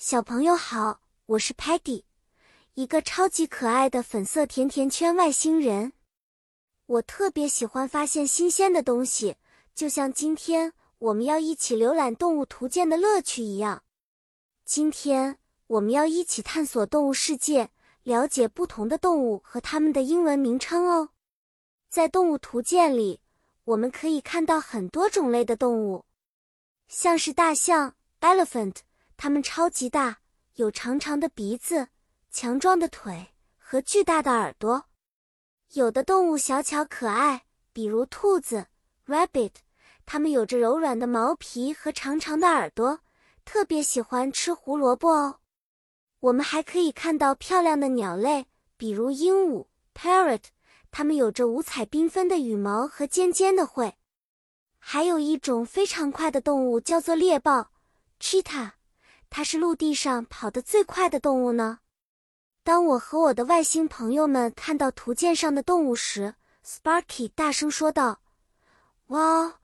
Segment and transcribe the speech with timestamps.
[0.00, 2.04] 小朋友好，我是 Patty，
[2.74, 5.92] 一个超级可爱的粉色甜甜圈外星人。
[6.86, 9.34] 我特别喜欢发现新鲜的东西，
[9.74, 13.82] 就像今天我们要一起浏览动物图鉴的乐趣一样。
[14.64, 17.70] 今天我们要一起探索动物世界，
[18.04, 21.08] 了解不同的动物和它们的英文名称哦。
[21.88, 23.20] 在动物图鉴里，
[23.64, 26.04] 我们可以看到很多种类的动物，
[26.86, 28.76] 像是大象 （elephant）。
[29.18, 30.20] 它们超级大，
[30.54, 31.88] 有长长的鼻子、
[32.30, 34.84] 强壮的腿和巨大的耳朵。
[35.72, 38.68] 有的动物小巧可爱，比如兔子
[39.06, 39.50] （rabbit），
[40.06, 43.00] 它们有着柔软的毛皮和长长的耳朵，
[43.44, 45.40] 特别喜欢吃胡萝卜哦。
[46.20, 50.44] 我们还可以看到漂亮的鸟类，比如鹦鹉 （parrot），
[50.92, 53.94] 它们有着五彩缤纷的羽毛和尖尖的喙。
[54.78, 57.72] 还有一种非常快的动物，叫做猎豹
[58.20, 58.77] （cheetah）。
[59.29, 61.79] 它是陆地上跑得最快的动物呢。
[62.63, 68.19] 当我和我的外星朋友们看到图鉴上的动物时，Sparky 大声说道：“
[69.07, 69.55] Wow,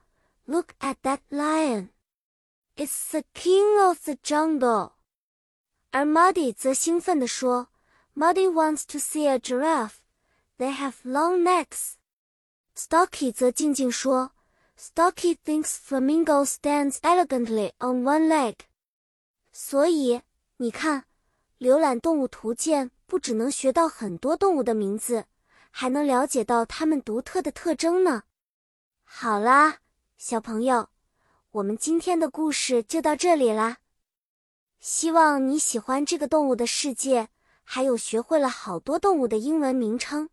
[0.46, 1.90] look at that lion!
[2.76, 4.94] It's the king of the jungle.”
[5.92, 7.68] 而 Muddy 则兴奋地说：“
[8.16, 10.00] Muddy wants to see a giraffe.
[10.58, 11.94] They have long necks.”
[12.76, 14.32] Stocky 则静静说：“
[14.78, 18.56] Stocky thinks flamingo stands elegantly on one leg.”
[19.57, 20.21] 所以
[20.57, 21.05] 你看，
[21.61, 25.27] 浏览动物图鉴不只能学到很多动物的名字，
[25.71, 28.25] 还能了解到它们独特的特征呢。
[29.05, 29.79] 好啦，
[30.17, 30.89] 小朋友，
[31.53, 33.79] 我们今天的故事就到这里啦。
[34.81, 37.29] 希望你喜欢这个动物的世界，
[37.63, 40.31] 还有学会了好多动物的英文名称。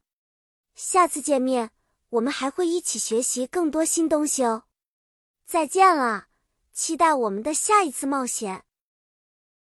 [0.74, 1.70] 下次见面，
[2.10, 4.64] 我们还会一起学习更多新东西哦。
[5.46, 6.26] 再见了，
[6.74, 8.66] 期待我们的下一次冒险。